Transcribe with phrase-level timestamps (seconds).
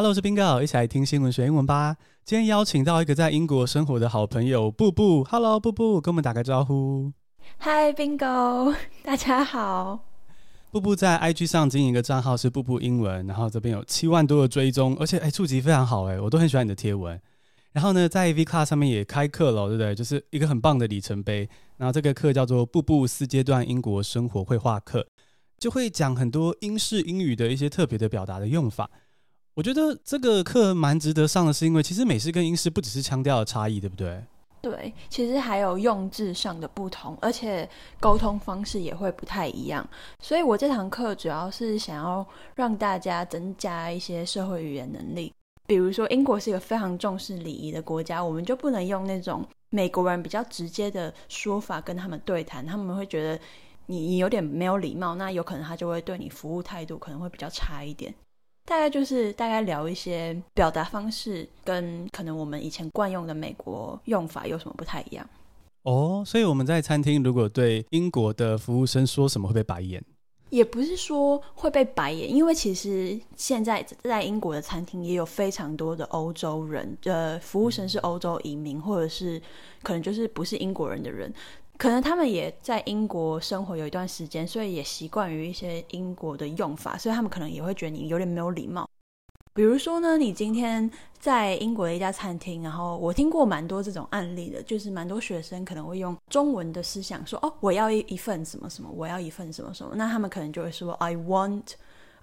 [0.00, 1.94] Hello，我是 Bingo，一起来听新闻学英文吧。
[2.24, 5.22] 今天邀请到一个在英国生活的好朋友布布。
[5.24, 7.12] Hello，布布，跟我们打个招呼。
[7.58, 8.74] Hi，Bingo，
[9.04, 10.00] 大家好。
[10.70, 17.20] 布布在 IG 上经营一个账号是布布英文，然后这边有七万多的追踪，而且哎，触及非常好哎，我都很喜欢你的贴文。
[17.72, 19.94] 然后呢，在 V Class 上面也开课了，对不对？
[19.94, 21.46] 就是一个很棒的里程碑。
[21.76, 25.06] 然后这个课叫做布布四阶段英国生活会话课，
[25.58, 28.90] 就会讲很多英式英语的一些特别的表达的用法。
[29.60, 34.18] 我觉得这个课蛮值得上的，是因为其实美式跟英式不只是腔调的差异，对不对？
[34.62, 37.68] 对，其实还有用字上的不同，而且
[38.00, 39.86] 沟通方式也会不太一样。
[40.18, 45.30] 所以我这堂课主要是想要让大家增加一些社会语言能力。
[45.66, 53.38] 比如说，英国是一个非常重视礼仪的国家，我们就不能用那种美国人比较直接的说法跟他们对谈，他们会觉得
[53.84, 58.14] 你你有点没有礼貌，那有可能他就会对你服务态度可能会比较差一点。
[58.64, 65.28] 大概就是大概聊一些表达方式，跟可能我们以前惯用的美国用法有什么不太一样
[65.82, 66.22] 哦。
[66.24, 70.02] 所以我们在餐厅如果对英国的服务生说什么会被白眼？
[70.50, 79.40] 也不是说会被白眼，因为其实现在在英国的餐厅也有非常多的欧洲人，呃，服务生是欧洲移民，或者是
[79.82, 81.32] 可能就是不是英国人的人。
[81.80, 88.86] 可能他们也在英国生活有一段时间，所以也习惯于一些英国的用法，所以他们可能也会觉得你有点没有礼貌。
[89.54, 101.62] 比如说呢，你今天在英国的一家餐厅，然后我听过蛮多这种案例的，就是蛮多学生可能会用中文的思想说：“哦，我要一一份什么什么，我要一份什么什么。”那他们可能就会说：“I want,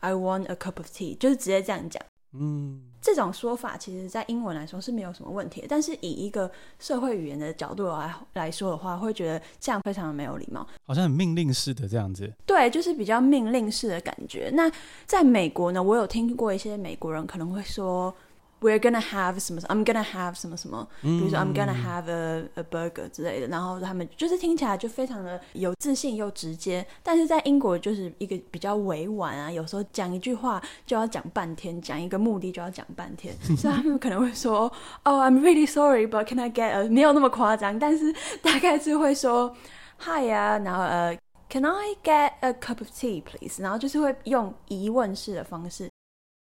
[0.02, 2.00] I want a cup of tea。”就是直接这样讲。
[2.34, 12.32] 嗯，这种说法其实，在英文来说是没有什么问题的，但是以一个社会语言的角度来来说的话，会觉得这样非常的没有礼貌，好像很命令式的这样子。
[12.46, 14.52] 对，就是比较命令式的感觉。
[14.54, 14.72] 那
[15.06, 18.14] 在美国呢，我有听过一些美国人可能会说。
[18.60, 34.72] We're gonna have 什么，I'm gonna have 什么什么，比如说 I'm gonna have a a burger 之类的，然后他们就是听起来就非常的有自信又直接，但是在英国就是一个比较委婉啊，有时候讲一句话就要讲半天，讲一个目的就要讲半天， 所以他们可能会说
[35.04, 39.56] ，Oh I'm really sorry but can I get a 没有那么夸张，但是大概是会说
[40.00, 41.16] Hi 啊，然后呃
[41.48, 45.92] Can I get a cup of tea please，然后就是会用疑问式的方式，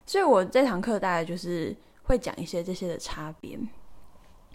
[0.07, 1.75] 所以我这堂课大概就是。
[2.05, 3.59] 会讲一些这些的差别。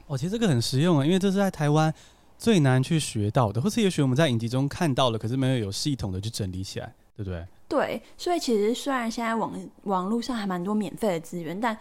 [0.08, 1.94] 哦，其实这个很实用啊，因为这是在台湾
[2.36, 7.46] 最难去学到的，或是也许我们在影集中看到了，可是没有有系统的去整理起来，对不对？
[7.68, 11.78] 对，所以其实虽然现在网网络上还蛮多免费的资源，但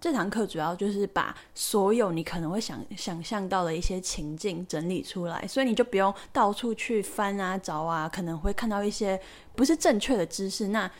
[0.00, 9.20] 这堂课主要就是把所有你可能会想想象到的一些情境整理出来，所以你就不用到处去翻啊找啊，可能会看到一些
[9.54, 10.68] 不是正确的知识。
[10.68, 10.90] 那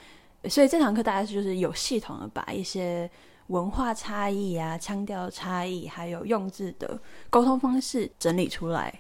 [0.44, 3.10] 所以这堂课大家就是有系统的把一些。
[3.48, 6.98] 文化差异啊，腔调差异，还有用字的
[7.28, 8.94] 沟通方式整理出来。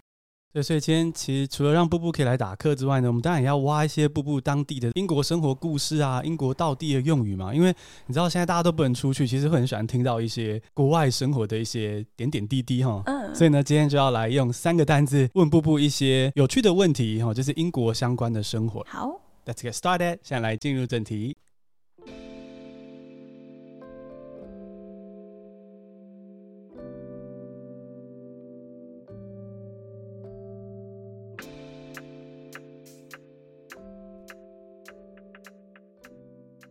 [0.50, 7.54] 对，所以今天其实除了让布布可以来打课之外呢，我们当然也要挖一些布布当地的英国生活故事啊，英国道地的用语嘛。
[7.54, 7.72] 因为
[8.06, 13.02] 你知道现在大家都不能出去，其实会很喜欢听到一些国外生活的一些点点滴滴哈。
[13.04, 13.34] 嗯。
[13.34, 18.82] 所以呢，今天就要来用三个单字问布布一些有趣的问题哈，就是英国相关的生活。
[18.88, 20.18] 好，Let's get started。
[20.22, 21.36] 现在来进入正题。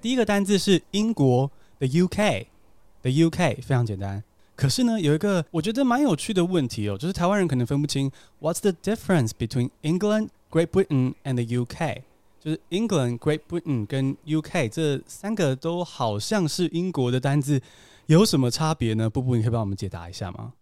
[0.07, 4.23] 第一个单字是英国的 UK，the UK 非常简单。
[4.55, 8.09] 可是呢，有一个我觉得蛮有趣的问题哦，就是台湾人可能分不清
[8.39, 12.03] What's the difference between England, Great Britain and the UK？
[12.39, 17.61] 就是 England、Great Britain 跟 UK 这三个都好像是英国的单字，
[18.05, 19.09] 有什么差别呢？
[19.09, 20.53] 布布，你可以帮我们解答一下吗？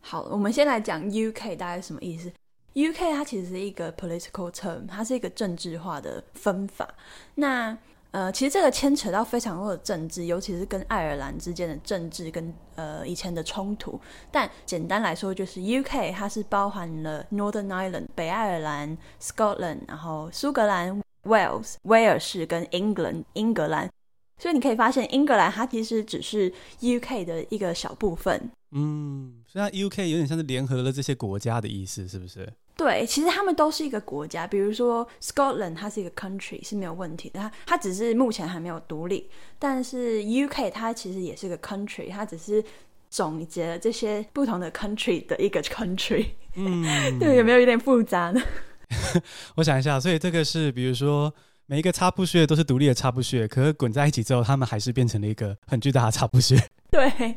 [0.00, 2.32] 好，我们先来讲 UK 大概什么意思。
[2.72, 6.88] UK 它其实是一个 political term，它是一个政治化的分法。
[7.34, 7.76] 那
[8.12, 14.00] 呃，其实这个牵扯到非常多的政治，尤其是跟爱尔兰之间的政治跟呃以前的冲突。
[14.30, 23.90] 但简单来说，就是 UK 它是包含了 Northern Ireland 北爱尔兰、Scotland，然后苏格兰、Wales 威尔士跟 England 英格兰。
[24.38, 28.50] 所以你可以发现，英格兰它其实只是 UK 的一个小部分。
[28.72, 32.50] 嗯，所以 UK 有点像是联合了这些国家的意思，是不是？
[32.86, 34.46] 对，其实他们都是一个国家。
[34.46, 39.28] 比如说 Scotland，它是一个 country 是没有问题的，它它只是目前还没有独立。
[39.58, 42.62] 但是 UK 它其实也是个 country，它只是
[43.10, 46.26] 总结了这些不同的 country 的一个 country。
[46.54, 46.84] 嗯，
[47.18, 48.40] 对，有没有有点复杂呢？
[49.56, 51.34] 我想一下，所以这个是比如说
[51.66, 56.56] 每一个插布屑都是独立的插布屑，可是滚在一起之后，他们还是变成了一个很巨大的插布屑。
[56.88, 57.34] 对，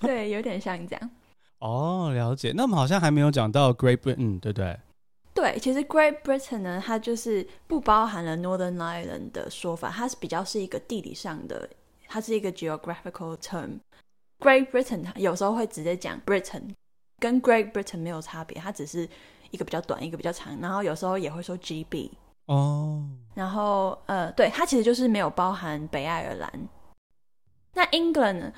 [0.00, 1.10] 对，有点像这样。
[1.60, 2.52] 哦，了解。
[2.54, 4.78] 那我们好像还没有讲到 Great Britain，对不对？
[5.34, 11.68] 对，其实 Great Britain 呢，它就是不包含了 Northern Ireland 的说法，它是比较是一个地理上的，
[12.08, 13.78] 它是一个 geographical term。
[14.40, 16.74] Great Britain 有时候会直接讲 Britain，
[17.18, 19.08] 跟 Great Britain 没有差别，它只是
[19.50, 20.58] 一个比较短，一个比较长。
[20.60, 22.10] 然后有时候也会说 GB。
[22.46, 23.04] 哦。
[23.34, 26.52] 然后呃，对，它其实就是没有包含北爱尔兰。
[27.74, 28.52] 那 England 呢？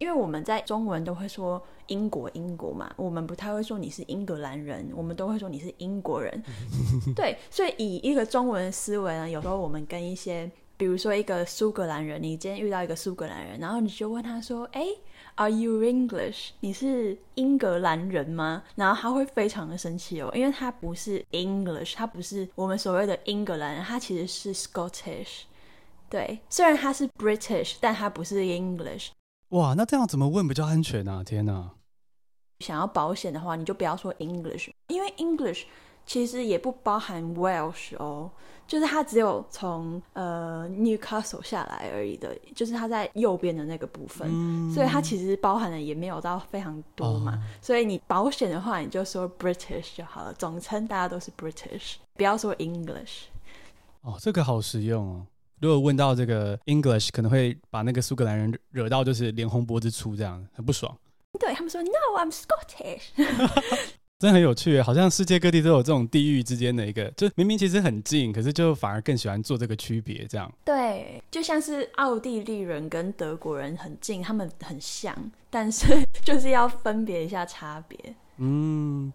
[0.00, 6.42] 因为我们在中文都会说英国，英国嘛，我们不太会说你是英格兰人，我们都会说你是英国人。
[7.14, 14.86] 对，所以以一个中文思维呢，有时候我们跟一些，比如说一个苏格兰人，你今天遇到一个苏格兰人，然后你就问他说：“哎
[15.34, 16.52] ，Are you English？
[16.60, 25.42] 你是英格兰人吗？”然后他会非常的生气哦，因为他不是 English，他不是我们所谓的英格兰人，他其实是 Scottish。
[26.08, 29.10] 对，虽然他是 British，但他不是 English。
[29.50, 31.22] 哇，那这样怎么问比较安全啊？
[31.24, 31.70] 天哪！
[32.60, 35.64] 想要保险的话，你就不要说 English，因为 English
[36.06, 38.30] 其实也不包含 Welsh 哦，
[38.66, 47.32] 就是它只有从呃 Newcastle 下来而已的，就是它在右边的那个部分，嗯、所以它其实包含的也没有到非常多嘛。
[47.32, 53.24] 哦、所以你保险的话，你就说 British 就好了，总称大家都是 British，不要说 English。
[54.02, 55.26] 哦，这个好实用哦。
[55.60, 60.96] 如果问到这个 English，可能会把那个苏格兰人惹到，就是脸红脖子粗，这样很不爽。
[61.38, 63.10] 对他们说，No，I'm Scottish。
[64.18, 70.52] 真的很有趣，好像世界各地都有这种地域之间的一个，就明明其实很近，可是就反而更喜欢做这个区别，这样。
[70.64, 75.16] 对，就像是奥地利人跟德国人很近，他们很像，
[75.48, 77.98] 但是 就是要分别一下差别。
[78.36, 79.12] 嗯。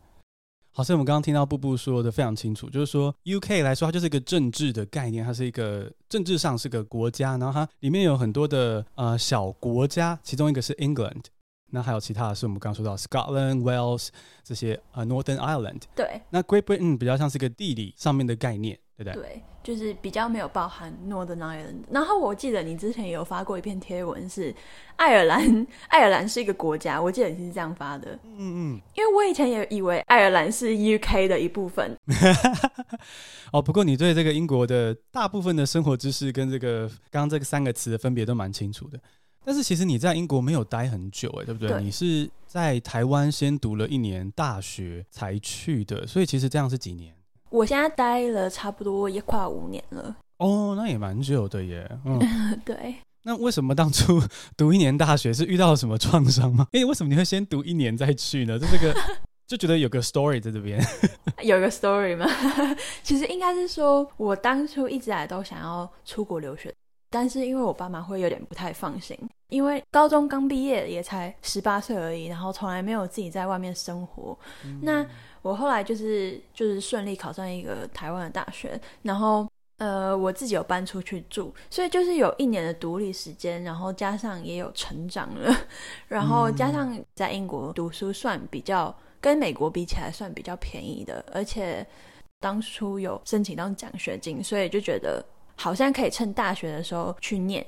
[0.78, 11.24] 好，像我们刚刚听到布布说的非常清楚，就是说 UK 来说，它就是一个政治的概念，它是一个政治上是个国家，然后它里面有很多的呃小国家，其中一个是 England，
[11.72, 14.10] 那还有其他的是我们刚刚说到 Scotland、Wales
[14.44, 15.82] 这些呃 Northern Ireland。
[15.96, 18.80] 对，那 Great Britain 比较像是一个地理上面的概念。
[18.98, 21.84] 对不，对，对，就是比较没有包含 Northern Ireland。
[21.92, 24.56] 然后我记得你之前也有发过一篇贴文，是
[24.96, 27.02] 爱尔兰， 爱尔兰是一个国家。
[27.02, 28.18] 我记得你是这样发的。
[28.24, 28.82] 嗯嗯。
[28.94, 31.98] 因为我以前也以为爱尔兰是 UK 的一部分。
[33.52, 38.98] 哦，不过你对这个英国的大部分的生活知识跟这个刚刚这个三个词的分别都蛮清楚的。
[39.46, 41.70] 但是其实你在英国没有待很久，哎，对不对？
[41.70, 41.84] 对。
[41.84, 47.14] 你是在台湾先读了一年大学才去的，所以其实这样是几年？
[47.50, 51.90] 我现在待了差不多也快五年了哦，那也蛮久的耶。
[52.04, 52.20] 嗯，
[52.66, 52.96] 对。
[53.24, 54.22] 那为什么当初
[54.56, 56.68] 读一年大学是遇到了什么创伤吗？
[56.74, 58.60] 哎，为什么你会先读一年再去呢？
[58.60, 58.96] 就这个
[59.48, 60.84] 就觉得有个 story 在这边。
[61.44, 62.26] 有个 story 吗？
[63.04, 66.74] 其实应该是说，我当初一直来都想要出国留学，
[67.10, 69.18] 但是因为我爸妈会有点不太放心，
[69.50, 75.06] 因为高中刚毕业也才十八岁而已，然后从来没有自己在外面生活，嗯、那。
[75.46, 79.48] 我后来就是就是顺利考上一个台湾的大学，然后
[79.78, 85.56] 呃我自己有搬出去住，所以就是有一年的独立时间，然后加上也有成长了，
[86.10, 91.86] 然后加上在英国读书算比较跟美国比起来算比较便宜的，而且
[92.40, 95.24] 当初有申请到奖学金，所以就觉得
[95.56, 97.64] 好像可以趁大学的时候去念，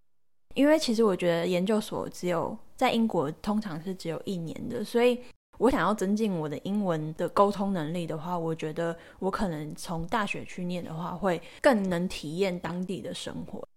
[0.57, 5.19] 因为其实我觉得研究所只有在英国通常是只有一年的，所以。
[5.59, 13.67] 我想要增进我的英文的沟通能力的话，我觉得我可能从大学去念的话，会更能体验当地的生活。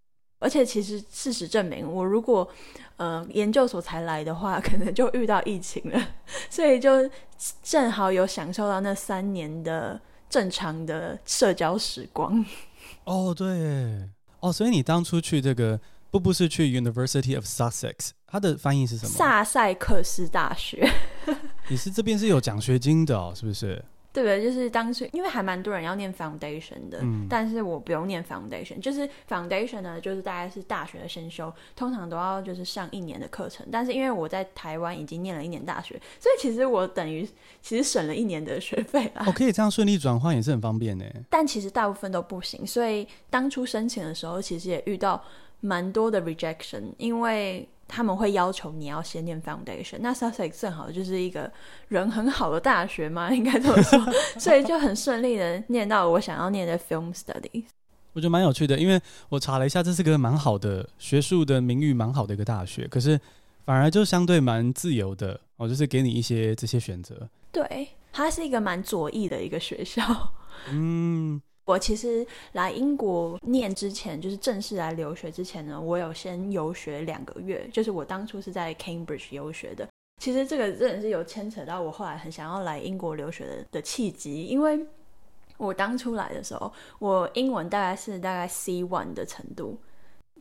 [0.40, 2.46] 而且，其实事实证明，我如果
[2.98, 6.08] 呃研究所才来的话，可能就遇到疫情了，
[6.50, 7.08] 所以就
[7.62, 12.44] 正好有享受到那三年的正常的社交时光。
[13.04, 14.06] 哦，对，
[14.40, 15.80] 哦，所以你当初去这个。
[16.10, 19.10] 不不是去 University of Sussex，它的翻译是什么？
[19.10, 20.90] 萨塞克斯大学。
[21.68, 23.82] 你是这边是有奖学金的哦，是不是？
[24.12, 37.24] 对的，就是当时因为还蛮多人要念 foundation 的，嗯，但是我不用念 foundation，就是 foundation 呢，就是大概是大学的先修，通常都要就是上一年的课程，但是因为我在台湾已经念了一年大学，所以其实我等于
[37.62, 39.22] 其实省了一年的学费啦。
[39.28, 45.22] 我可以这样顺利转换也是很方便呢，但其实大部分都不行，所以当初申请的时候，其实也遇到。
[45.60, 49.98] 蛮多的 rejection，因为他们会要求你要先念 foundation。
[50.00, 51.50] 那 Sussex 正好就是一个
[51.88, 54.00] 人很好的大学嘛， 应该这么说，
[54.38, 57.64] 所以就很顺利的念到我想要念的 film studies。
[58.12, 63.20] 我觉得蛮有趣的，因为我查了一下，这是个蛮好的学术的名誉，蛮好的一个大学，可是
[63.64, 67.28] 反而就相对蛮自由的，哦，就是给你一些这些选择。
[67.52, 70.32] 对，它是一个蛮左翼的一个学校。
[70.70, 71.40] 嗯。
[71.70, 79.88] 我其实来英国念之前，就是正式来留学之前呢，我有先游学两个月，就是我当初是在 Cambridge 游学的。
[80.20, 84.84] 其实这个真的是有牵扯到我后来很想要来英国留学的的契机，因为
[85.58, 89.78] 我当初来的时候，我英文大概是大概 C one 的程度，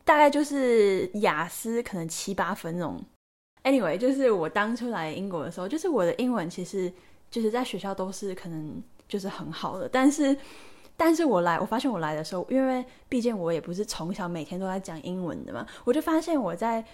[0.04, 3.00] 大概就是雅思可能七八分那种。
[3.62, 6.92] Anyway，就是我当初来英国的时候，就是我的英文其实
[7.30, 10.36] 就是在学校都是可能就是很好的，但是，
[11.00, 16.84] 但是我来，我发现我来的时候，因为毕竟我也不是从小每天都在讲英文的嘛，我就发现我在，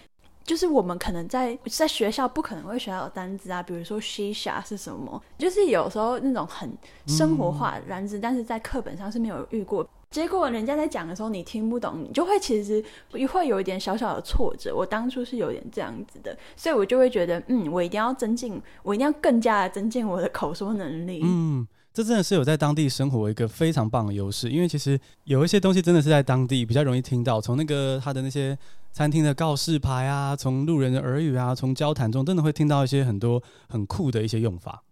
[0.45, 6.71] 就是我们可能在在学校不可能会学到单字啊，比如说 shisha 是什么，就是有时候那种很
[7.05, 9.85] 生活化的单字，但是在课本上是没有遇过。
[10.09, 12.81] 结果人家在讲的时候，你听不懂，你就会其实
[13.27, 14.73] 会有一点小小的挫折。
[14.73, 21.19] 我当初是有点这样子的，所以我就会觉得，嗯，我一定要增进，我一定要更加的增进我的口说能力。
[21.25, 28.55] 嗯，这真的是有在当地生活一个非常棒的优势，因为其实有一些东西真的是在当地比较容易听到，从那个他的那些
[28.91, 34.83] 餐厅的告示牌啊，从路人的耳语啊，从交谈中，真的会听到一些很多很酷的一些用法。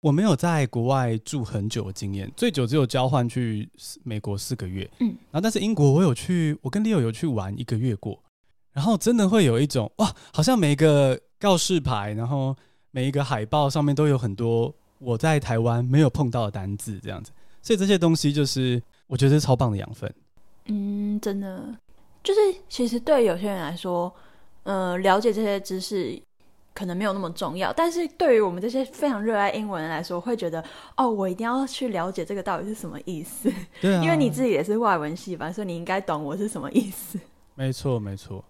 [0.00, 3.68] 我没有在国外住很久的经验，最久只有交换去
[4.02, 4.90] 美国四个月。
[5.00, 8.18] 嗯，然后但是英国我有去，我跟 Leo 有去玩一个月过，
[8.72, 12.56] 然后真的会有一种哇，好像每一个告示牌，然后
[12.90, 20.12] 每一个海报上面都有很多我在台湾没有碰到的单字这样子，所以这些东西就是我觉得是超棒的养分。
[20.66, 21.74] 嗯，真的，
[22.22, 24.14] 就是其实对有些人来说，
[24.62, 26.20] 呃，了解这些知识。
[26.74, 30.64] 可能没有那么重要，但是对于我们这些非常热爱英文来说，会觉得
[30.96, 33.52] 哦，我一定要去了解这个到底是什么意思。
[33.78, 37.20] 对啊，因为你自己也是外文系吧，所以你应该懂我是什么意思。
[37.56, 38.42] 没错，没错。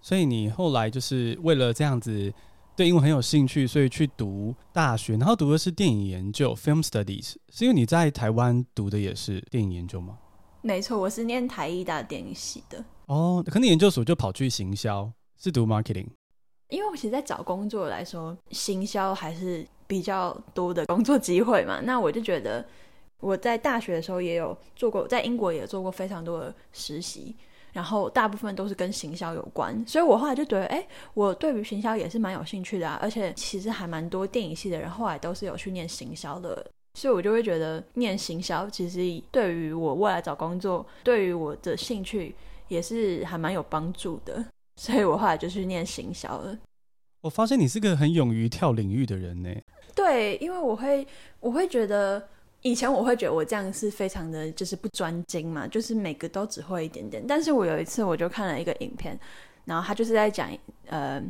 [0.00, 2.32] 所以你后来就是为了这样子
[2.76, 7.34] 对英文很有兴趣，所以去读大学，然后读的是电影研究 （Film Studies）。
[7.48, 10.18] 是因为你在台湾读的也是电影研究吗？
[10.60, 12.84] 没错，我是念台艺大电影系的。
[13.06, 16.08] 哦，可能研究所就跑去行销，是读 marketing。
[16.68, 21.80] 因为我其实，在找工作来说，行销还是比较多的工作机会嘛。
[21.80, 22.62] 那我就觉得，
[23.20, 27.34] 我在大学的时候也有做过，在英国也做过非常多的实习，
[27.76, 29.84] 然后大部分都是跟行销有关。
[29.86, 32.98] 所以我后来就觉得，哎，我对于行销也是蛮有兴趣的啊。
[33.02, 42.34] 而且其实还蛮多电影系的人后来都是有去念行销的，所以我就会觉得，念行销其实对于我未来找工作，对于我的兴趣
[42.68, 44.42] 也是还蛮有帮助的。
[44.76, 46.56] 所以我后来就去念行销了。
[47.20, 49.50] 我发现你是个很勇于跳领域的人呢。
[49.94, 51.06] 对，因为我会，
[51.40, 52.26] 我会觉得
[52.62, 57.24] 以前我会觉得我这样是非常的就是不专精嘛，就是每个都只会一点点。
[57.26, 59.18] 但是我有一次我就看了一个影片，
[59.64, 60.50] 然后他就是在讲，
[60.86, 61.22] 呃，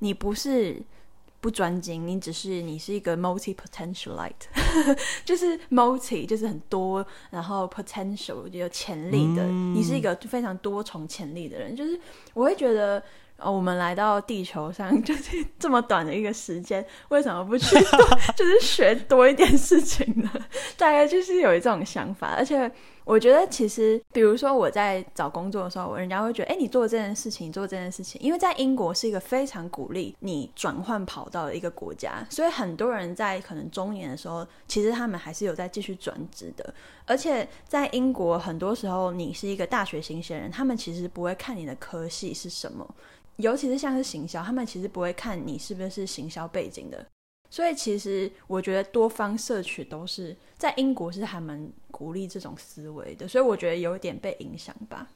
[0.00, 0.76] 你不是
[1.40, 4.32] 不专精，你只是你是一个 multi potentialite，
[5.24, 11.74] 就是 multi 就是很多，然后 potential 有潜力的，嗯、你是一个非常多重潜力的人。
[11.74, 11.98] 就是
[12.34, 13.02] 我会觉得，
[13.44, 18.06] 哦，我们来到地球上 就是这么短的一个时间，为什么不去多
[18.36, 20.30] 就是学多一点事情呢？
[20.76, 22.70] 大概就是有一种想法，而且。
[23.04, 36.72] 我觉得其实，比如说我在找工作的时候，人家会觉得，哎，你做这件事情，你做这件事情，因为在英国是一个非常鼓励你转换跑道的一个国家，所以很多人在可能中年的时候，其实他们还是有在继续转职的。
[37.04, 42.88] 而且在英国，很多时候你是一个大学新鲜人，他们其实不会看你的科系是什么，
[43.36, 47.04] 尤其是像是行销，他们其实不会看你是不是行销背景的。
[47.50, 55.06] 所以其实我觉得多方摄取都是在英国是还蛮鼓励这种思维的，所以我觉得有点被影响吧。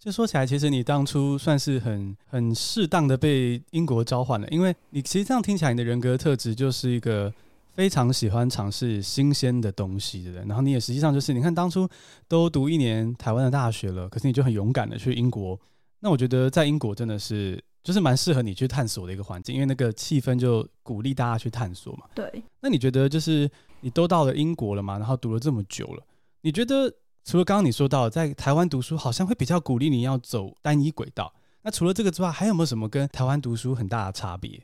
[0.00, 7.32] 就说起来，其实你当初算是很很适当的被英国召唤了，因为你其实这样听起来，你的人格特质就是一个
[7.74, 10.48] 非常喜欢尝试新鲜的东西的人。
[10.48, 11.88] 然后你也实际上就是，你看当初
[12.26, 15.56] 都读一年台湾的大学了，可是你就很勇敢的去英国。
[16.00, 17.62] 那我觉得在英国真的是。
[17.82, 22.04] 就是蛮适合你去探索的一个环境，因为那个气氛就鼓励大家去探索嘛。
[22.14, 22.30] 对。
[22.60, 26.04] 那你觉得，就是你都到了英国了嘛，然后读了这么久了，
[26.42, 26.92] 你觉得
[27.24, 34.62] 除了刚刚你说到在台湾读书，好像会比较鼓励你要走单一轨道，那除了这个之外，还有没有什么跟台湾读书很大的差别？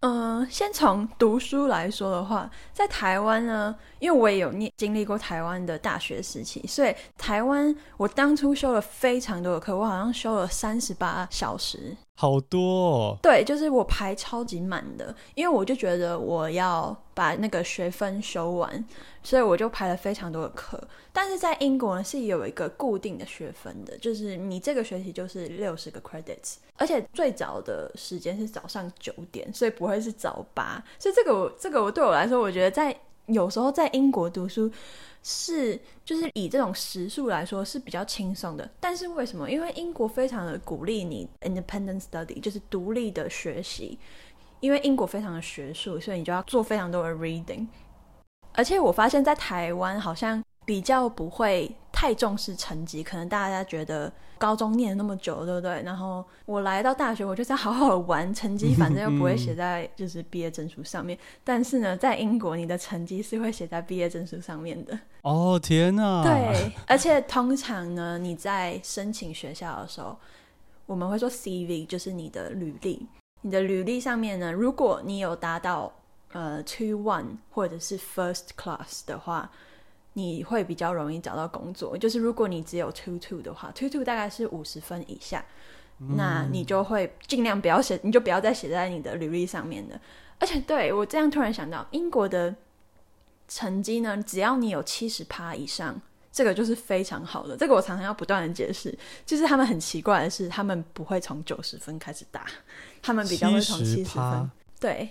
[0.00, 13.16] 嗯、先从读书来说的话，在台湾呢，因为我也有念经历过台湾的大学时期，所以台湾我当初修了非常多的课，我好像修了三十八小时，好多哦。
[13.22, 18.84] 对，就是我排超级满的，因为我就觉得我要把那个学分修完，
[19.22, 20.82] 所以我就排了非常多的课。
[21.12, 30.82] 但是在英国呢，是有一个固定的学分的，就是你这个学期就是六十个 credits，而且最早的时间是早上九点，所以不会是早八。
[30.98, 32.92] 所以这个我这个我对我来说，我觉得在
[33.28, 34.70] 有时候在英国读书
[35.22, 38.68] 是就是以这种时速来说是比较轻松的。
[38.78, 39.50] 但是为什么？
[39.50, 43.98] 因为英国非常的鼓励你 independent study，就是独立的学习。
[44.60, 47.64] 因为英国非常的学术，所以你就要做非常多的 reading。
[48.54, 55.82] 而且我发现，在台湾好像比较不会太重视成绩，可能大家觉得高中念了那么久，对不对？
[55.82, 61.18] 然后我来到大学，我就是要好好玩，成绩反正又不会写在就是毕业证书上面。
[61.18, 64.96] 嗯、但是呢，在英国，你的成绩是会写在毕业证书上面的。
[65.22, 66.22] 哦，天哪！
[66.22, 70.16] 对，而且通常呢，你在申请学校的时候，
[70.86, 73.04] 我们会说 CV，就是你的履历。
[73.40, 75.92] 你的履历上面呢，如果你有达到
[76.30, 79.50] 呃 two one 或者是 first class 的话，
[80.18, 81.96] 你会比较容易找到工作。
[81.96, 85.44] 就是如果你只有 two two 的话，two two 大概是五十分以下，
[86.00, 89.98] 嗯，那你就会尽量不要写，你就不要再写在你的履历上面的。
[90.38, 92.54] 而且对我这样突然想到，英国的
[93.46, 96.00] 成绩呢，只要你有七十趴以上。
[96.30, 98.96] 这个就是非常好的，这个我常常要不断的解释。
[99.26, 102.46] 就是他们很奇怪的是，他们不会从九十分开始打，
[103.02, 104.48] 他们比较会从七十分。
[104.78, 105.08] 对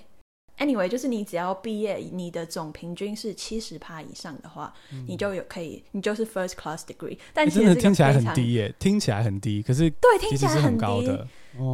[0.58, 7.18] ，anyway，就是你只要毕业，你的总平均是七十趴以上的话，嗯，你就有可以，你就是 first class degree。
[7.34, 11.28] 但其实，欸，真的听起来很低耶，听起来很低，可是对，听起来很高的。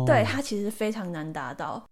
[0.06, 1.84] 对，它其实非常难达到。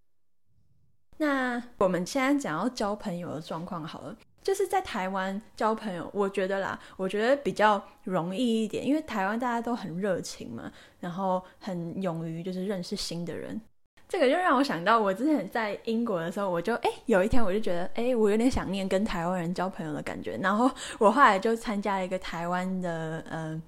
[1.17, 4.15] 那我们现在讲要交朋友的状况好了。
[4.43, 13.62] 就是在台湾交朋友，我觉得啦，我觉得比较容易一点，因为台湾大家都很热情嘛，然后很勇于就是认识新的人。
[14.11, 23.61] 这个就让我想到，我之前在英国的时候，我就哎有一天我就觉得哎，我有点想念跟台湾人交朋友的感觉，然后我后来就参加了一个台湾的嗯、呃，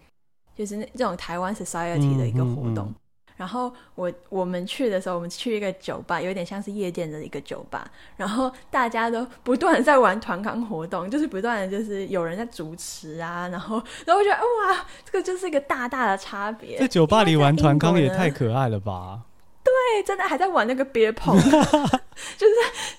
[0.53, 2.88] 就是那这种台湾 society 的一个活动。
[2.88, 2.95] 嗯嗯嗯
[3.35, 7.89] 然后我我们去的时候，我们去一个酒吧，有点像是夜店的一个酒吧。
[8.15, 13.47] 然后大家都不断的在玩团康活动，就是不断的就是有人在主持啊。
[13.47, 16.77] 然后，然后我觉得哇，这个就是一个大大的差别。
[16.77, 19.21] 在酒吧里玩团康也太可爱了吧？
[19.63, 21.38] 对，真的还在玩那个 beer pong，
[22.38, 22.55] 就是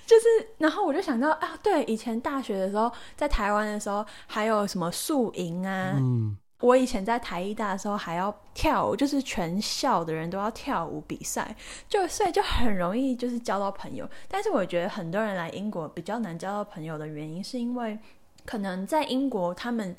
[0.06, 0.26] 就是。
[0.58, 5.94] 然后我就想到啊，对，以前大学的时候，在台湾的时候，还有什么宿营啊？
[5.96, 6.36] 嗯。
[6.60, 11.54] 我以前在台艺大的时候还要跳舞，就是全校的人都要跳舞比赛，
[11.86, 14.08] 就所以就很容易就是交到朋友。
[14.28, 17.98] 但是我觉得很多人来英国比较难交到朋友的原因，是因为
[18.46, 19.94] 可能在英国他们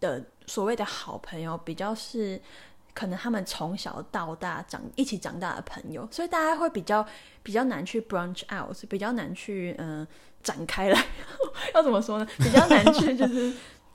[0.00, 2.40] 的所谓的好朋友比较是
[2.98, 7.06] 可能他们从小到大长一起长大的朋友，所以大家会比较
[7.44, 10.04] 比较难去 branch out，比较难去嗯、
[10.42, 11.06] 展开来，
[11.74, 12.26] 要怎么说呢？
[12.38, 13.52] 比较难去就是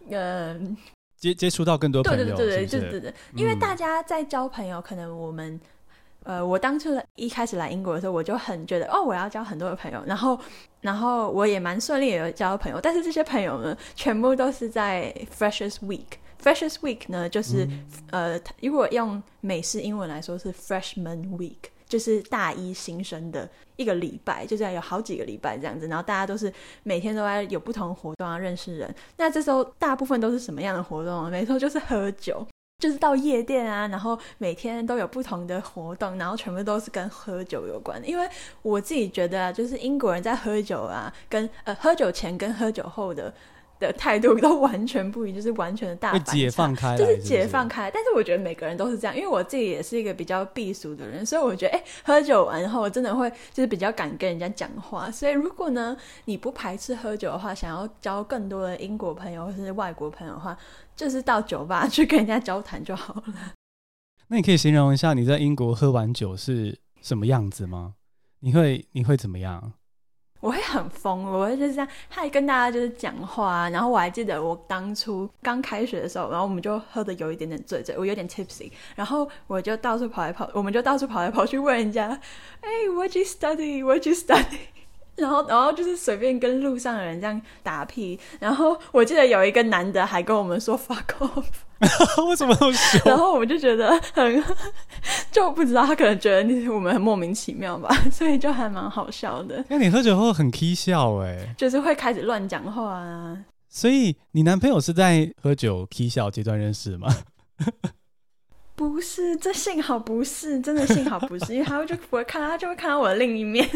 [0.10, 0.78] 嗯。
[0.78, 0.78] 呃
[1.18, 5.58] 接接触到更多朋友，对对对对，对对对，因为大家在交朋友，可能我们，
[6.24, 10.38] 呃，我当初一开始来英国的时候，我就很觉得，哦，我要交很多的朋友，然后，
[10.82, 15.78] 然后我也蛮顺利的交朋友，但是这些朋友呢，全部都是在 Freshers
[16.44, 17.66] Week，Freshers Week 呢，就是、
[18.12, 21.56] 嗯、呃，如果用美式英文来说是 Freshman Week。
[21.86, 26.52] 就是大一新生的一个礼拜，就这样有好几个礼拜这样子，然后大家都是
[26.82, 28.96] 每天都在有不同活动啊，认识人。
[29.18, 31.30] 那这时候大部分都是什么样的活动？
[31.30, 32.44] 没错，就是喝酒，
[32.80, 38.08] 就是到夜店啊，然后每天都有不同的活动，然后全部都是跟喝酒有关的。
[38.08, 38.28] 因为
[38.64, 43.32] 我自己觉得啊，就是英国人在喝酒啊，跟呃喝酒前跟喝酒后的。
[43.80, 47.92] 的态度都完全不一样，就是完全的大反，解放开，就是解放开。
[47.92, 55.12] 但是我觉得每个人都是这样，因为我自己也是一个比较避俗的人，所以我觉得，哎、欸，喝酒完后我真的会就是比较敢跟人家讲话。
[55.12, 60.58] 所以如果呢，你不排斥喝酒的话，想要交更多的英国朋友或是外国朋友的话，
[60.96, 63.24] 就是到酒吧去跟人家交谈就好了。
[64.30, 67.96] 那你可以形容一下你在英国喝完酒是什么样子吗？
[68.40, 69.74] 你会你会怎么样？
[70.44, 73.70] 我会很疯，我会就是这样，还跟大家就是讲话。
[73.70, 78.70] 然后我还记得我当初刚开学的时候，然后我们就喝的有一点点醉醉，我有点 tipsy。
[78.94, 82.20] 然后我就到处跑来跑，我们就到处跑来跑去问人家，
[82.60, 83.86] 哎，What you study?
[83.86, 84.60] What you study?
[85.16, 88.20] 然后，然后就是随便跟路上的人这样打屁。
[88.40, 91.46] 然后我记得有一个男的还跟我们说 fuck off，
[92.28, 93.02] 为什么那么凶？
[93.06, 94.44] 然后我们就觉得很，
[95.32, 99.64] 就不知道他可能觉得你我们很莫名其妙吧，所以就还蛮好笑的。
[99.70, 103.38] 那你喝酒后很 k 笑哎，就是会开始乱讲话啊。
[103.70, 107.08] 所以你男朋友是在喝酒 k 笑阶段认识的吗？
[108.76, 113.70] 不是，这幸好不是，真的幸好不是，因为他就不会看，他就会看到我的另一面。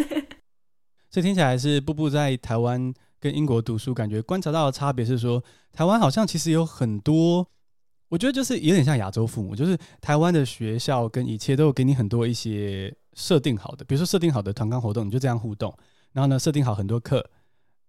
[1.18, 7.44] 所以听起来是步步在台湾跟英国读书，感觉观察到的差别是说，台湾好像其实有很多，
[8.10, 15.76] 我觉得就是有点像亚洲父母，就是台湾的学校跟一切都有给你很多一些设定好的，比如说设定好的团康活动，你就这样互动，
[16.14, 17.28] 然后呢设定好很多课，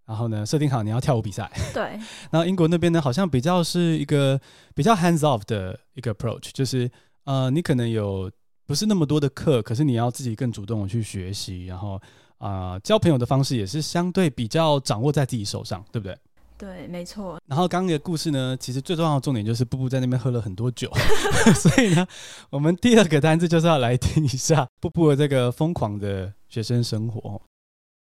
[0.07, 1.53] 然后呢，设定好你要跳舞比赛。
[1.75, 1.83] 对。
[2.31, 4.41] 然后英国那边呢，好像比较是一个
[4.75, 6.91] 比较 hands off 的一个 approach，就是
[7.25, 8.33] 呃，你可能有
[8.65, 12.01] 不是那么多的课，可是你要自己更主动的去学习，然后
[12.39, 16.17] 啊、呃，交朋友的方式也是相对比较掌握在自己手上，对不对？
[16.57, 17.41] 对，没错。
[17.47, 20.91] 然后刚刚的故事呢，其实最重要的重点就是布布在那边喝了很多酒，
[21.55, 22.05] 所以呢，
[22.51, 27.41] 我们第二个单字就是要来听一下布布的这个疯狂的学生生活。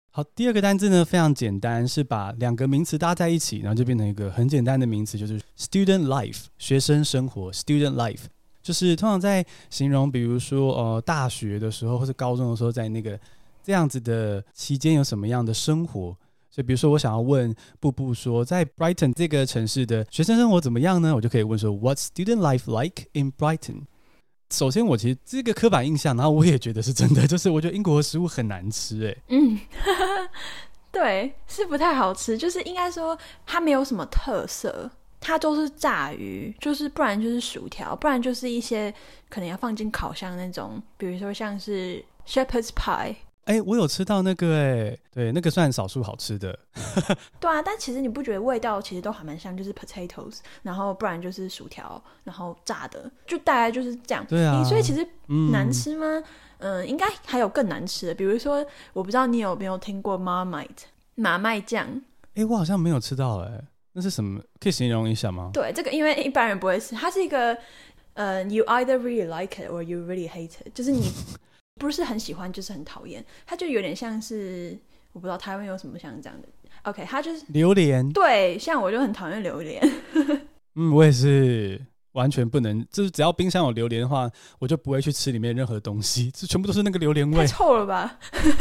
[0.10, 7.52] 好，第二个单字呢，非常简单，是把两个名词搭在一起，然后就变成一个很简单的名词，就是 student life，学生生活。
[7.52, 8.21] student life
[8.63, 13.19] 就是通常在形容，比如说呃大学的时候或者高中的时候，在那个
[13.67, 16.15] 这样子的期间有什么样的生活。
[16.49, 21.13] 所以比如说我想要问布布说，在 Brighton 这个城市的学生生活怎么样呢？
[21.13, 23.82] 我就可以问说，What's student life like in Brighton？
[24.49, 29.60] 首先，我其实这个刻板印象，然后我也觉得是真的， 就是我觉得英国的食物很难吃，欸，哎，嗯，
[30.89, 38.91] 对，是不太好吃，就是应该说它没有什么特色，它都是炸鱼，就是不然就是薯条，不然就是一些
[39.27, 43.17] 可能要放进烤箱那种，比如说像是 Shepherd's Pie。
[43.48, 46.60] 哎、欸，我有吃到那个哎、欸，对，那个算少数好吃的。
[47.40, 54.26] 对啊，但其实你不觉得味道其实都还蛮像，就是 potatoes，然后不然就是薯条，然后炸的，就大概就是这样。
[54.28, 55.08] 对啊，所以其实
[55.54, 56.22] 难吃吗？
[56.60, 60.84] 嗯，嗯，应该还有更难吃的，比如说，我不知道你有没有听过 Marmite
[61.16, 61.88] 马麦酱。
[62.34, 64.42] 哎、欸，我好像没有吃到哎、欸，那是什么？
[64.60, 65.52] 可以形容一下吗？
[65.54, 67.58] 对，这个因为一般人不会吃，它是一个
[68.14, 71.10] 呃，you either really like it or you really hate it，就是你。
[71.78, 73.24] 不是很喜欢，就是很讨厌。
[73.46, 74.78] 它就有点像是，
[75.13, 76.48] 我不知道台湾有什么像这样的。
[76.84, 78.08] OK，它就是榴莲。
[78.12, 79.82] 对，像我就很讨厌榴莲。
[80.76, 81.82] 嗯，我也是
[82.13, 87.38] 完全不能，就是只要冰箱有榴莲的话，我就不会去吃里面任何东西， 这全部都是那个榴莲味。
[87.38, 88.20] 太臭了吧？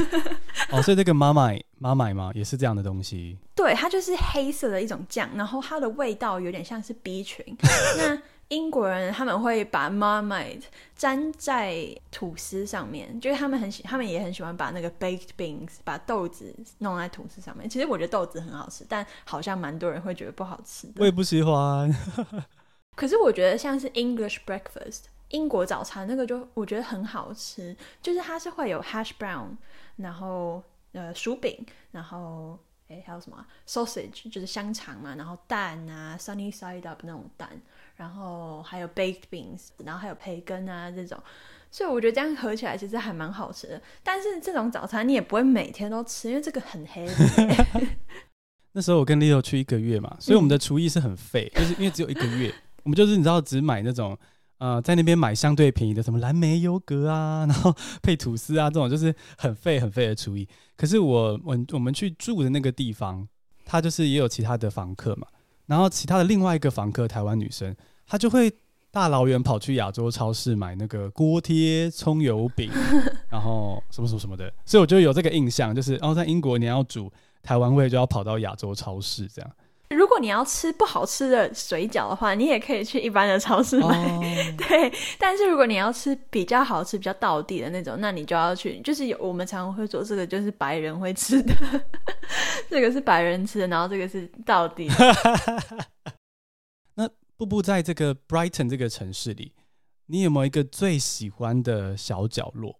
[0.72, 3.38] 哦，所以这个妈妈妈妈嘛，也是这样的东西。
[3.54, 7.44] 对，它就是黑色的一种酱，然后它的味道有点像是 B 群。
[7.96, 10.62] 那英国人他们会把 Marmite
[10.94, 11.76] 沾在
[12.12, 17.68] 吐司上面，就是他们很喜，他们也很喜欢把那个 baked beans 把豆子弄在吐司上面。
[17.68, 20.94] 其实我觉得豆子很好吃，但好像蛮多人会觉得不好吃的。
[20.98, 21.92] 我也不喜欢。
[22.94, 29.48] 可是我觉得像是 English breakfast 英国早餐那个就我觉得很好吃，就是它是会有 hash brown，
[29.96, 32.56] 然后呃薯饼，然后
[32.88, 37.50] 哎还有什么、啊、sausage 就是香肠嘛，然后蛋啊 sunny side up 那种蛋。
[37.96, 41.18] 然后还有 baked beans，然后还有培根啊这种，
[41.70, 43.82] 所以我觉得这样合起来其实还蛮好吃的。
[44.02, 47.08] 但是这种早餐你也不会每天都吃，因为这个很黑。
[48.72, 54.14] 那时候我跟 Leo 去一个月嘛，所以我们的厨艺是很废，嗯、就是因为只有一个月，我们就是你知道只买那种
[54.58, 60.46] 呃在那边买相对便宜的什么蓝莓优格啊，然后配吐司啊这种就是很废很废的厨艺。
[60.76, 63.26] 可是我我我们去住的那个地方，
[63.64, 65.26] 它就是也有其他的房客嘛。
[65.66, 67.74] 然后其他的另外一个房客，台湾女生，
[68.06, 68.52] 她就会
[68.90, 72.70] 大老远跑去亚洲超市买那个锅贴、葱油饼，
[73.28, 74.52] 然后什么什么什么的。
[74.64, 79.50] 所以我就有这个印象，就是哦在英国你要煮台湾味，就要跑到亚洲超市这样。
[80.06, 84.08] 如果你要吃不好吃的水饺的话，你也可以去一般的超市买。
[84.14, 84.22] Oh.
[84.56, 91.52] 对，但是如果你要吃比较好吃、比较道地的那种，那你就要去，就是有我们常常会做这个，就是白人会吃的，
[92.70, 94.94] 这个是白人吃的，然后这个是道地的。
[96.94, 99.54] 那步步在这个 Brighton 这个城市里，
[100.06, 102.78] 你有没有一个最喜欢的小角落？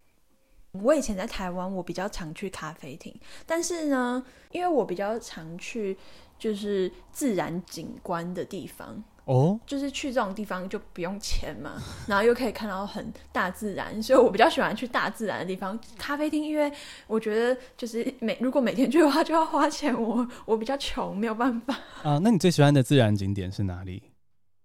[0.70, 5.98] 我以前在台湾，我比较常去咖啡厅，但是呢，因为我比较常去。
[6.38, 15.77] 就是自然景观的地方哦，就是去这种地方就不用钱嘛， 然后又可以看到很大自然，所以我比较喜欢去大自然的地方。
[15.99, 16.70] 咖啡厅，因为
[17.09, 22.20] 我觉得就是每如果每天去的话就要花钱，我我比较穷，没有办法啊。
[22.22, 24.03] 那你最喜欢的自然景点是哪里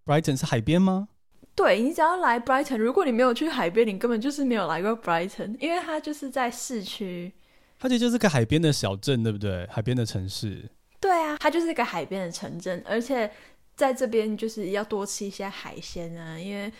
[0.05, 1.07] ？Brighton 是海边吗？
[1.55, 7.33] 对，你只要来 Brighton，如果你没有去海边，你根本就是没有来过 Brighton，因为它就是在市区，
[7.79, 9.67] 它其实就是个海边的小镇，对不对？
[9.71, 10.69] 海边的城市。
[11.01, 13.29] 对啊，它就是一个海边的城镇，而且
[13.75, 16.71] 在这边就是要多吃一些海鲜啊，因为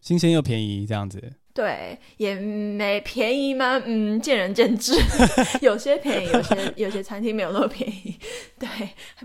[0.00, 1.32] 新鲜又便宜这样子。
[1.52, 3.80] 对，也没便宜吗？
[3.86, 4.94] 嗯，见仁见智，
[5.60, 8.16] 有些便宜，有些有些餐厅没有那么便宜。
[8.58, 8.68] 对，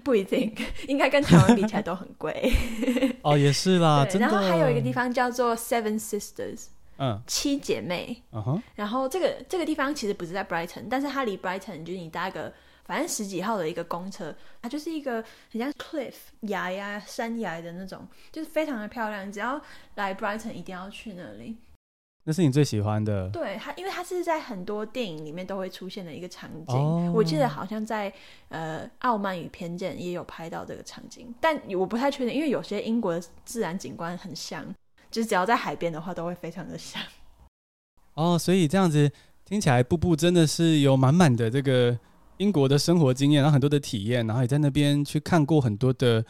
[0.04, 0.54] 不一定，
[0.88, 2.52] 应该跟台湾比起来都很贵。
[3.22, 4.28] 哦，也是啦，真的。
[4.28, 6.66] 然后还有一个地方叫做 Seven Sisters，
[6.98, 8.24] 嗯，七姐妹。
[8.32, 8.64] 嗯哼。
[8.76, 12.54] 然后这个这个地方其实不是在 Brighton，但是它离 Brighton 就是你搭个。
[12.86, 19.32] 反正十几号的一个公车，它就是一个很像 cliff 崖呀、山崖的那种，就是非常的漂亮。
[19.32, 19.60] 只要
[19.96, 21.58] 来 Brighton，一定要去那里。
[22.28, 23.30] 那是你最喜欢的？
[23.30, 26.76] 对，它因为它是在很多电影里面都会出现的一个场景。
[26.76, 28.12] 哦、我记得好像在
[28.50, 34.66] 呃《傲慢与偏见》也有拍到这个场景，但我不太确定，因为有些英国的自然景观很像，
[35.12, 37.00] 就是只要在海边的话都会非常的像。
[38.16, 39.12] 哦，所以这样子
[39.44, 41.96] 听起来，布布真的是有满满的这个
[42.38, 46.26] 英国的生活经验，然后很多的体验，然后也在那边去看过很多的。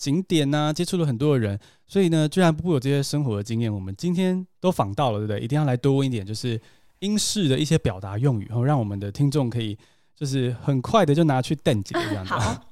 [0.00, 5.40] 景点呐、接触了很多的人，所以呢，居然不有这些生活的经验，我们今天都访到了，对不对？
[5.40, 6.58] 一定要来多问一点，就是
[7.00, 9.76] 英式的一些表达用语，然后让我们的听众可以
[10.16, 12.32] 就是很快的就拿去邓姐这样子。
[12.32, 12.64] 好，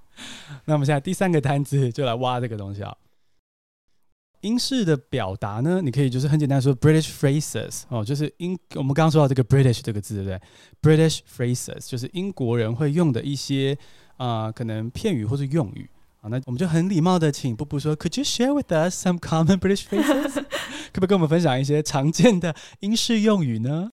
[0.64, 2.96] 那我们现在第三个单词就来挖这个东西啊。
[4.42, 13.76] 英式的表达呢，你可以就是很简单说 British phrases 哦，就是英我们刚刚说到这个 British 这个字，对不对？British phrases 就是英国人会用的一些
[14.16, 15.88] 啊、呃，可能片语或是用语。
[16.20, 20.34] 啊，那我们就很礼貌的请布布说，Could you share with us some common British phrases？
[20.92, 23.90] 可不可以跟我们分享一些常见的英式用语呢？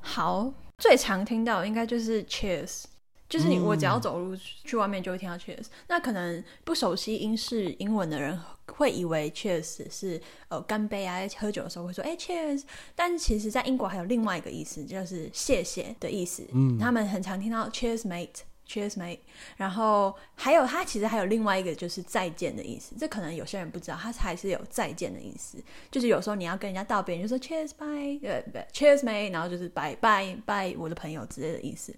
[0.00, 2.84] 好，最常听到应该就是 Cheers，
[3.28, 5.66] 就是你我只要走路去外面就会听到 Cheers。
[5.66, 12.62] 嗯、那可能不熟悉英式英文的人会以为 Cheers 是呃干杯啊，喝酒的时候会说哎 Cheers，
[12.94, 16.46] 但是其实在英国还有另外一个意思，就是谢谢的意思。
[16.52, 18.40] 嗯，他们很常听到 Cheers mate。
[18.68, 19.20] Cheers, mate。
[19.56, 22.96] 然后还有，它其实还有另外一个，就是再见的意思。
[22.98, 25.56] 这可能有些人不知道，它还是有再见的意思。
[25.88, 29.30] 就是有时候你要跟人家道别，你就说 Cheers, bye，对对，Cheers, mate。
[29.30, 31.94] 然后就是拜拜拜，我的朋友之类的意思。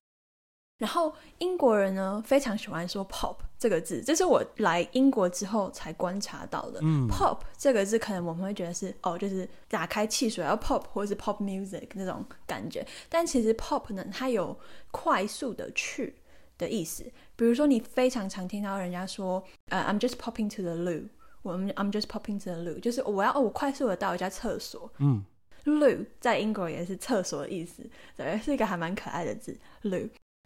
[0.78, 6.80] 然后英国人呢，非常喜欢说 pop 这个字，这是我来英国之后才观察到的。
[6.82, 12.86] 嗯，pop 这个字可能我们会觉得是哦，就是打开汽水要 pop 或者是 pop music 那种感觉。
[13.08, 14.56] 但其实 pop 呢，它有
[14.90, 16.14] 快速的去。
[16.58, 17.04] 的意思，
[17.36, 21.04] 比如说你非常常听到人家说，呃、uh,，I'm just popping to the loo，
[21.42, 24.90] 我们 I'm just popping to the loo，就是我要我快速的到一家厕所。
[24.98, 25.24] 嗯
[25.66, 29.56] ，loo 在英国也是厕所的意思，对，是一个还蛮可爱的字。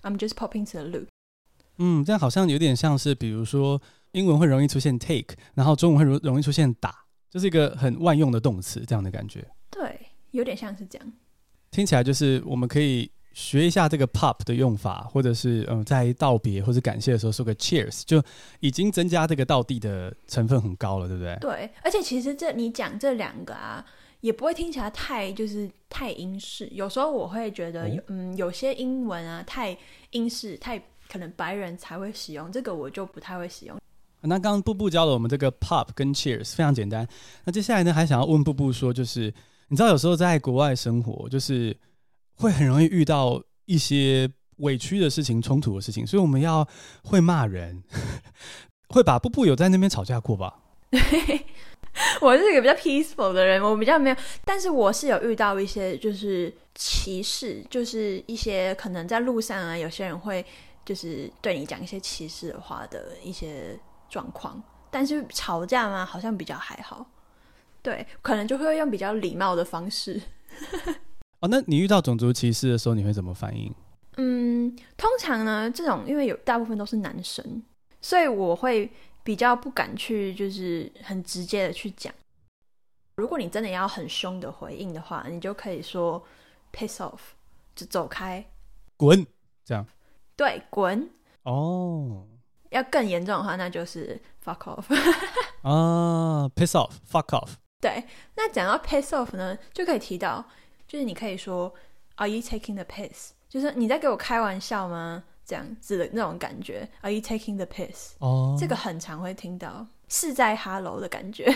[0.03, 1.07] loo，I'm just popping to the loop。
[1.79, 3.81] 嗯，这样好像有点像是，比如说
[4.13, 6.95] 英文会容易出现 take，然后中文会容容易出现打，
[7.31, 9.47] 就是一个很万用的动词，这样的感觉。
[9.71, 9.99] 对，
[10.33, 11.13] 有点像是这样。
[11.71, 13.11] 听起来就是我们可以。
[13.35, 18.23] 学一下这个 pop 的用法，或者是嗯，在道别或者感谢的时候说个 cheers，就
[18.61, 21.35] 已经增加这个道地的成分很高了，对不对？
[21.41, 23.83] 对，而且其实这你讲这两个啊，
[24.23, 26.67] 也不会听起来太就是太英式。
[26.73, 29.77] 有时候我会觉得，哦、嗯，有些英文啊太
[30.13, 33.79] 英式，太可能白人才会使用，这个我就不太会使用。
[34.23, 37.07] 那刚刚布布教了我们这个 pop 跟 cheers，非常简单。
[37.45, 39.33] 那接下来呢，还想要问步步说，就是
[39.69, 41.77] 你知道有时候在国外生活，就是。
[42.35, 46.67] 会很容易遇到一些委屈的事情、冲突的事情，所以我们要
[47.05, 47.81] 会骂人，
[48.89, 50.59] 会把步步有在那边吵架过吧？
[52.21, 60.45] 我是一个比较 peaceful 的人，我比较没有，但是我是有遇到一些就是歧视，就是一些可能在路上啊，有些人会
[60.85, 63.79] 就是对你讲一些歧视的话的一些
[64.09, 67.07] 状况，但是吵架嘛，好像比较还好，
[67.83, 70.21] 对，可能就会用比较礼貌的方式。
[71.41, 73.75] 哦，那你遇到种族歧视的时候，你会怎么反应？
[74.17, 77.63] 嗯，通常呢，这种因为有大部分都是男生，
[78.01, 78.91] 所以我会
[79.23, 82.13] 比较不敢去，就是很直接的去讲。
[83.17, 86.25] 如果你真的要很凶的回应的话，你就可以说
[86.73, 87.21] “piss off”，
[87.75, 88.45] 就走开，
[88.97, 89.27] 滚，
[89.65, 89.87] 这样。
[90.37, 91.11] 对，滚。
[91.43, 92.27] 哦。
[92.71, 94.87] 要更严重的话，那就是 “fuck off”。
[95.63, 97.51] 啊，piss off，fuck off。
[97.81, 98.03] 对，
[98.35, 100.45] 那讲到 piss off 呢，就可以提到。
[100.89, 101.73] 就是你可以说
[102.17, 103.33] ，Are you taking the piss？
[103.49, 105.25] 就是你在给我开玩笑吗？
[105.45, 106.89] 这样子的那种感觉。
[107.01, 108.13] Are you taking the piss？
[108.19, 108.61] 哦，oh.
[108.61, 111.55] 这个很常会听到，是在 Hello 的感觉。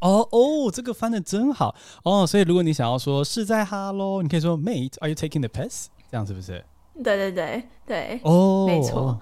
[0.00, 2.20] 哦哦，这个翻的真好哦。
[2.20, 5.86] Oh, 所以如果你想要说是在 Hello，你可以说 Mate，Are you taking the piss？
[6.10, 6.64] 这样是不是？
[7.02, 8.20] 对对对对。
[8.22, 9.20] 哦，oh, 没错。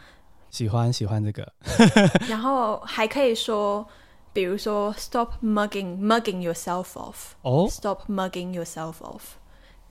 [0.51, 1.53] 喜欢喜欢这个。
[2.29, 3.87] 然后还可以说。
[4.35, 7.33] 比如说，Stop mugging mugging yourself off。
[7.43, 9.35] 哦，Stop mugging yourself off。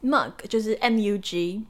[0.02, 1.68] mug 就是 M U G，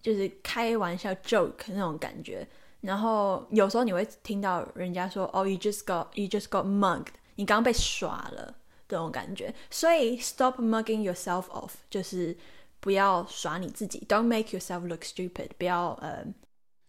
[0.00, 2.46] 就是开玩笑 joke 那种感觉。
[2.80, 8.54] 然后有时候你会听到人家说，Oh, you just got you just got mugged，你刚刚被耍了
[8.88, 9.54] 这种感觉。
[9.70, 12.36] 所以 Stop mugging yourself off 就是
[12.80, 16.24] 不要耍你自己，Don't make yourself look stupid，不要呃，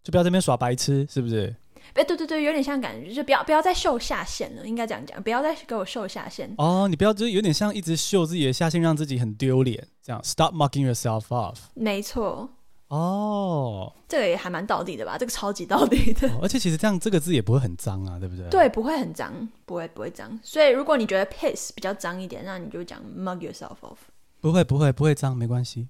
[0.03, 1.55] 就不要在这边耍白痴，是不是？
[1.95, 6.53] 哎，对对对，有点像感觉，就不要不要再秀下限了，应该这样讲，不要再给我秀下限。
[6.59, 10.21] 哦，你不要，就有点像一直秀自己的下限，让自己很丢脸，这样。
[10.23, 11.55] Stop mugging yourself off。
[11.73, 12.47] 没错。
[12.89, 15.17] 哦，这个也还蛮到底的吧？
[15.17, 16.27] 这个超级到底的。
[16.29, 18.49] 哦，而且其实这样这个字也不会很脏啊，对不对？
[18.49, 19.31] 对，不会很脏，
[19.65, 20.39] 不会不会脏。
[20.43, 23.97] 所以如果你觉得 piss 比较脏一点，那你就讲 mug yourself off。
[24.41, 25.87] 不会不会不会脏，没关系。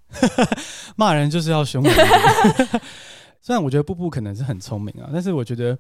[0.98, 1.94] 骂人就是要凶人。
[3.42, 5.78] 虽然我觉得布布可能是很聪明啊，但是我觉得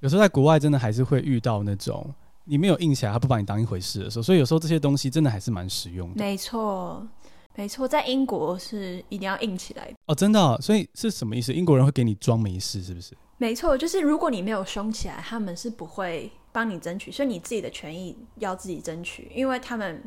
[0.00, 2.12] 有时候在国外真的还是会遇到那种
[2.44, 4.22] 你没有硬起来，他不把你当一回事的时候。
[4.22, 6.22] 所以有时候这些东西真的还是蛮实用的。
[6.22, 7.06] 没错，
[7.60, 10.58] 没错，在英国是一定要硬起来哦，真的哦。
[10.62, 11.52] 所以是什么意思？
[11.52, 13.14] 英国人会给你装没事，是不是？
[13.36, 20.02] 没错，就是如果你没有凶起来，他们是不会帮你争取，所以你自己的权益要自己争取，因为他们。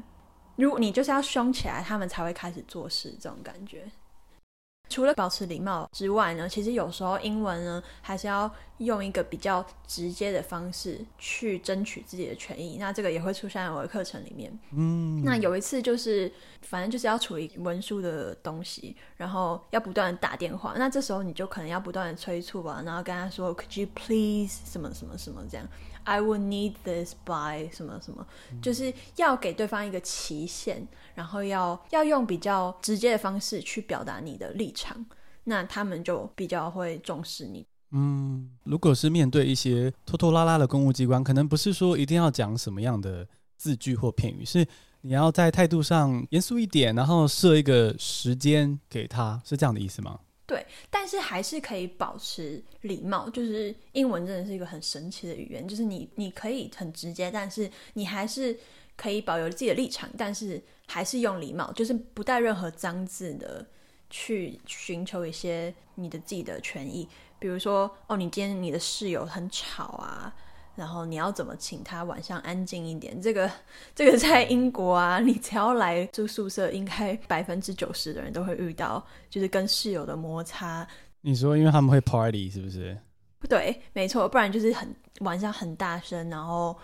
[0.56, 3.86] 如果你就是要凶起来，他们才会开始做事，这种感觉。
[4.94, 12.78] 除了保持礼貌之外呢，其实有时候英文呢，还是要用一个比较直接的方式去争取自己的权益。
[12.78, 14.56] 那这个也会出现在我的课程里面。
[14.72, 20.76] 嗯，那有一次就是，反正就是要处理文书的东西，然后要不断打电话。
[20.78, 25.68] 那这时候你就可能要不断的催促吧，然后跟他说，Could you please 什么什么什么这样。
[26.06, 28.28] I will need this by 什么什么，
[28.62, 35.06] 就是要给对方一个期限，然后要要用比较直接的方式去表达你的立场，
[35.44, 37.66] 那他们就比较会重视你。
[37.92, 44.66] 嗯，如果是面对一些拖拖拉拉的公务机关，可能不是说一定要讲什么样的字句或片语，是
[45.02, 50.20] 你要在态度上严肃一点，然后设一个时间给他，是这样的意思吗？
[50.46, 53.30] 对，但是还是可以保持礼貌。
[53.30, 58.58] 就是英文真的是一个很神奇的语言，就是你你可以很直接，但是你还是
[58.96, 63.66] 可以保留自己的立场，但是还是用礼貌，就是不带任何脏字的
[64.10, 67.08] 去寻求一些你的自己的权益。
[67.40, 70.34] 比如说，哦，你今天你的室友很吵啊。
[70.76, 73.22] 然后你要怎么请他晚上安静一点？
[73.22, 73.48] 这个
[73.94, 80.88] 这个在英国啊，你只要来住宿舍，应该百分之九十的人都会遇到，就是跟室友的摩擦。
[81.22, 82.98] 你说，因为他们会 party 是不是？
[83.48, 86.76] 对，没错，不然就是很晚上很大声，然后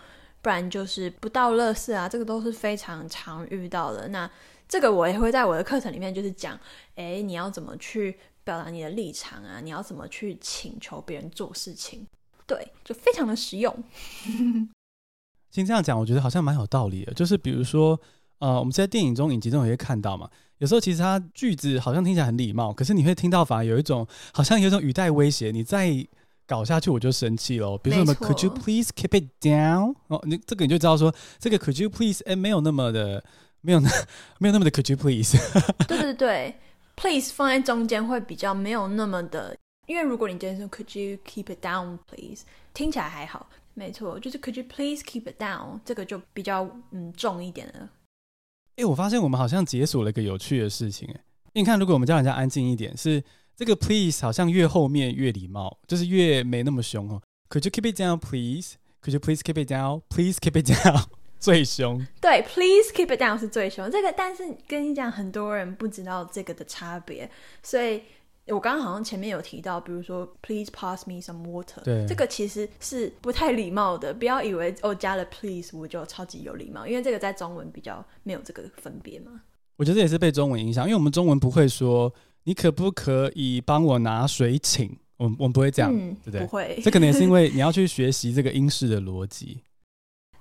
[0.42, 4.08] 不然就是不到垃圾啊，这个都是非常常遇到的。
[4.08, 4.30] 那
[4.68, 6.58] 这个我也会在我的课程里面就是讲，
[6.94, 9.60] 哎，你要怎么去表达你的立场啊？
[9.60, 12.06] 你要怎么去请求别人做事情？
[12.46, 13.84] 对，就非常的实用。
[15.50, 17.12] 先这样讲，我觉得好像蛮有道理的。
[17.14, 18.00] 就是比如说，
[18.38, 20.30] 呃，我们在电影中、影集中也会看到嘛。
[20.58, 25.50] 有时候其实他句子好像听起来很礼貌，可是你会听到反而有一种好像有一种语带威胁。
[25.50, 25.88] 你再
[26.50, 27.78] 搞下去，我就生气了。
[27.78, 29.94] 比如说什么，Could you please keep it down？
[30.08, 32.20] 哦，你这个你就知道说，这个 Could you please？
[32.26, 33.22] 哎，没有那么的，
[33.60, 33.88] 没有那
[34.40, 35.38] 没有那么的 Could you please？
[35.86, 36.56] 对对对
[36.96, 39.56] ，please 放在中间会比较没有那么的。
[39.86, 42.42] 因为如果你今天说 Could you keep it down, please？
[42.74, 45.78] 听起来还好，没错，就是 Could you please keep it down？
[45.84, 47.88] 这个就比较嗯重一点了。
[48.74, 51.20] 哎，我发现我们好像解锁了一个有趣的事情哎。
[51.52, 53.22] 你看，如果我们叫人家安静一点，是
[53.60, 57.20] 这个 please 好像越后面越礼貌，就是越没那么凶哦。
[57.50, 58.76] Could you keep it down, please?
[59.02, 60.00] Could you please keep it down?
[60.08, 61.04] Please keep it down，
[61.38, 62.06] 最凶。
[62.22, 63.90] 对，please keep it down 是最凶。
[63.90, 67.30] 这个，但是跟你讲，很多人不知道这个的差别，
[67.62, 68.00] 所以。
[68.46, 74.12] 我刚刚好像前面有提到，比如说 “Please pass me some water”，对，这个其实是不太礼貌的。
[74.12, 79.42] 不要以为哦加了 “please” 我就超级有礼貌，因为这个在中文比较没有这个分别嘛。
[79.76, 82.12] 我觉得这也是被中文影响，因为我们中文不会说
[82.44, 86.40] “你可不可以帮我拿水请”，我们我们不会这样，嗯、对不对？
[86.40, 86.80] 不会。
[86.82, 89.62] 这可能也是因为 你要去学习这个英式的逻辑。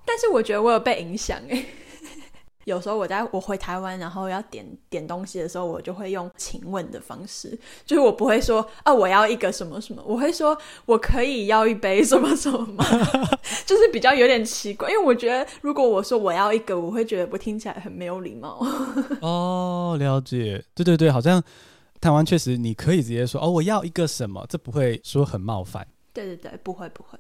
[0.06, 1.66] 但是我觉得我有被影响哎。
[2.66, 12.86] 有时候我在我回台湾，然后要点点东西的时候，我就会用请问的方式，就是我不会说啊我要一个什么什么，我会说我可以要一杯什么什么吗？
[13.66, 18.64] 就是比较有点奇怪，因为我觉得如果我说我要一个，我会觉得我听起来很没有礼貌。
[19.22, 21.42] 哦，了解，对对对，好像
[22.02, 25.86] 台湾确实你可以直接说哦我要一个什么，这不会说很冒犯。
[26.14, 27.20] 对对对，不会不会。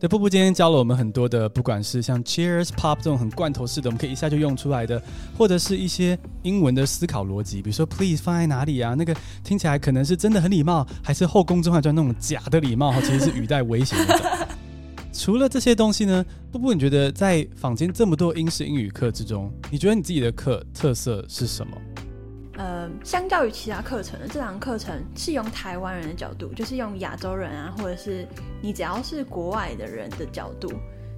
[0.00, 5.02] 对，布布今天教了我们很多的，不管是像 Cheers、Pop 这种很罐头式的，我们可以一下就用出来的，
[5.36, 8.94] 或者是一些英文的思考逻辑，比如说 Please 放在哪里啊？
[8.94, 12.92] 那个听起来可能是真的很礼貌，还是《后宫甄嬛传》那种假的礼貌？
[13.00, 14.48] 其实是语带威胁那种。
[15.12, 21.76] 除了这些东西呢，布布，你觉得在坊间这么多英式英语课之中，你觉得你自己的课特色是什么？
[22.58, 28.26] 呃，相较于其他课程，这堂课程是用台湾人的角度，就是用亚洲人啊，或者是
[28.60, 30.72] 你只要是国外的人的角度，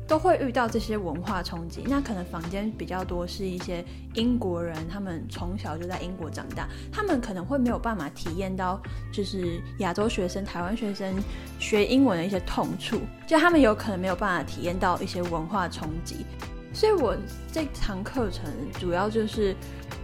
[0.07, 1.83] 都会遇到这些文化冲击。
[1.87, 3.83] 那可能房间比较多是一些
[4.13, 8.79] 英国人，他们从小就在英国长大，他们可能会没有办法体验到，
[9.11, 11.15] 就是亚洲学生、台湾学生
[11.59, 16.17] 学英文的一些痛处，就他们有可能没有办法体验到一些文化冲击。
[16.75, 17.17] 所以我
[17.51, 18.45] 这堂课程
[18.79, 19.57] 主要就是。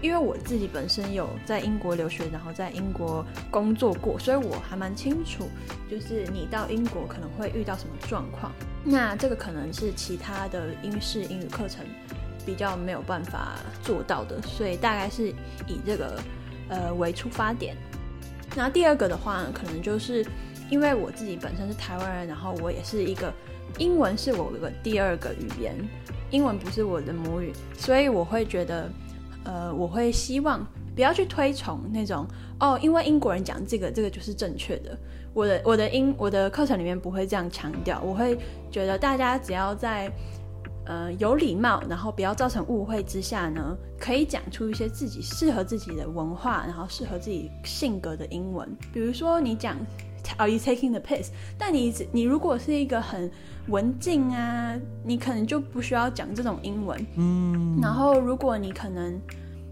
[0.06, 5.48] 因为我自己本身有在英国留学，然后在英国工作过，所以我还蛮清楚，
[5.90, 8.52] 就是你到英国可能会遇到什么状况。
[8.84, 11.84] 那这个可能是其他的英式英语课程
[12.46, 15.30] 比较没有办法做到的，所以大概是
[15.66, 16.20] 以这个
[16.68, 17.76] 呃为出发点。
[18.54, 20.24] 那第二个的话，可能就是
[20.70, 23.34] 因为我自己本身是台湾人，然后我也是一个
[23.76, 25.74] 英文是我的第二个语言，
[26.30, 28.88] 英文不是我的母语，所以我会觉得，
[29.46, 32.26] 呃，我会希望不要去推崇那种
[32.60, 34.98] 哦，因为英国人讲这个，这个就是正确的。
[35.32, 38.36] 我的我的英我的课程里面不会这样强调，我会
[38.70, 40.12] 觉得大家只要在。
[40.88, 48.68] 呃，有礼貌，然后不要造成误会之下呢，可以讲出一些自己适合自己的文化，然后适合自己性格的英文。
[48.92, 49.76] 比如说，你讲
[50.36, 53.30] “Are you taking the piss？” 但你你如果是一个很
[53.68, 54.74] 文静啊，
[55.04, 57.06] 你可能就不需要讲这种英文。
[57.16, 57.78] 嗯。
[57.80, 59.20] 然后，如果你可能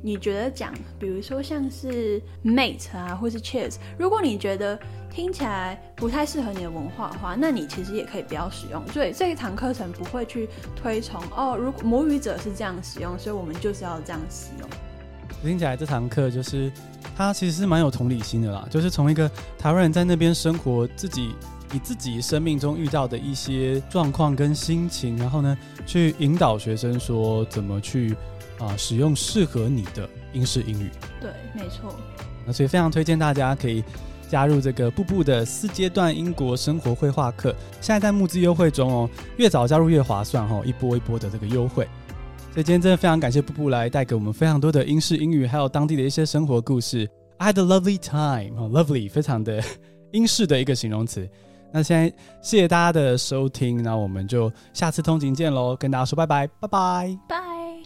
[0.02, 4.78] 你觉得讲，比如说像是 “mate” 啊，或是 “cheers”，如果你觉得
[5.10, 8.86] 听起来不太适合你的文化的话，那你其实也可以不要使用。
[8.88, 14.68] 所以这一堂课程不会去推崇哦，如果母语者是这样使用，所以我们就是要这样使用。
[15.46, 16.70] 听起来这堂课就是
[17.16, 21.34] 他其实是蛮有同理心的啦，就是从一个台湾人在那边生活，自己
[21.72, 28.12] 以自己生命中遇到的一些状况跟心情，然后呢去引导学生说怎么去
[28.58, 30.90] 啊、呃、使用适合你的英式英语。
[31.20, 31.94] 对，没错。
[32.46, 33.84] 那所以非常推荐大家可以。
[34.26, 41.86] 加入这个步步的四阶段英国生活绘画课，现在在募资优惠中哦，越早加入越划算哦，一波一波的这个优惠。
[42.54, 47.04] 所以今天真的非常感谢布布来带给我们非常多的英式英语，还有当地的一些生活故事。
[47.38, 49.60] I had a lovely time，哦，lovely，非常的
[50.12, 51.28] 英式的一个形容词。
[51.72, 52.08] 那现在
[52.40, 57.36] 谢谢大家的收听，那我们就下次通勤见喽，跟大家说拜拜，拜拜，拜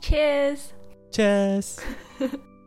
[0.02, 1.78] ，Cheers，Cheers。